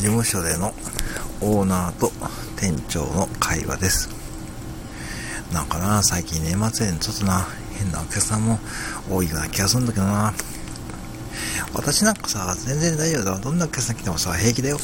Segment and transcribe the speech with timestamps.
[0.00, 0.72] 事務所での
[1.42, 2.10] オーナーと
[2.56, 4.08] 店長の会話です。
[5.52, 8.58] なんかな、最近年末年ちょっとな、変なお客さんも
[9.10, 10.32] 多いような気がするんだけどな。
[11.74, 13.38] 私なんかさ、全然大丈夫だ。
[13.38, 14.78] どんなお客さん来てもさ、平気だよ。